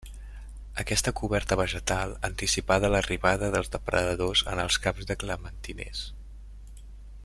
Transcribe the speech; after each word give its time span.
Aquesta 0.83 1.11
coberta 1.19 1.57
vegetal 1.59 2.15
anticipada 2.29 2.91
l'arribada 2.95 3.51
dels 3.57 3.71
depredadors 3.77 4.43
en 4.55 4.65
els 4.67 4.83
camps 4.87 5.11
de 5.13 5.21
clementiners. 5.25 6.05